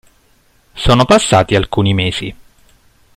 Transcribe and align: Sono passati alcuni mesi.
Sono 0.73 1.05
passati 1.05 1.53
alcuni 1.53 1.93
mesi. 1.93 2.35